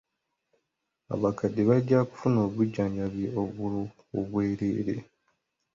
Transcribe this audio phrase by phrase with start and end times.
[1.13, 4.95] Abakadde bajja kufuna obujjanjabi obw'obwereere.